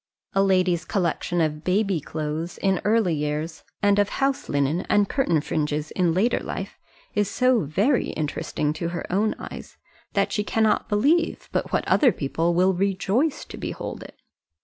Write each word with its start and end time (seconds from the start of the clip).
A 0.33 0.41
lady's 0.41 0.83
collection 0.83 1.41
of 1.41 1.63
baby 1.63 1.99
clothes, 2.01 2.57
in 2.57 2.81
early 2.83 3.13
years, 3.13 3.63
and 3.83 3.99
of 3.99 4.09
house 4.09 4.49
linen 4.49 4.83
and 4.89 5.07
curtain 5.07 5.41
fringes 5.41 5.91
in 5.91 6.11
later 6.11 6.39
life, 6.39 6.79
is 7.13 7.29
so 7.29 7.59
very 7.65 8.07
interesting 8.09 8.73
to 8.73 8.87
her 8.89 9.05
own 9.13 9.35
eyes, 9.37 9.77
that 10.13 10.31
she 10.31 10.43
cannot 10.43 10.89
believe 10.89 11.49
but 11.51 11.71
what 11.71 11.87
other 11.87 12.11
people 12.11 12.55
will 12.55 12.73
rejoice 12.73 13.45
to 13.45 13.57
behold 13.57 14.01
it. 14.01 14.19